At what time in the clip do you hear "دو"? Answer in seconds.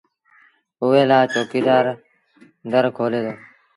3.25-3.33